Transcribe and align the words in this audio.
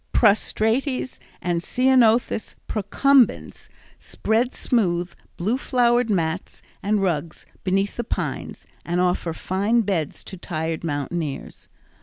prostrates_ 0.15 1.19
and 1.43 1.61
C. 1.61 1.85
procumbens, 1.85 3.69
spread 3.99 4.51
smooth, 4.55 5.13
blue 5.37 5.59
flowered 5.59 6.09
mats 6.09 6.63
and 6.81 7.03
rugs 7.03 7.45
beneath 7.63 7.97
the 7.97 8.03
pines, 8.03 8.65
and 8.83 8.99
offer 8.99 9.31
fine 9.31 9.81
beds 9.81 10.23
to 10.23 10.37
tired 10.37 10.83
mountaineers. 10.83 11.67